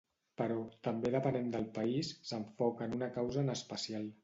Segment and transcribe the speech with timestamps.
[0.41, 0.55] Però,
[0.87, 4.13] també depenent del país, s'enfoca en una causa en especial.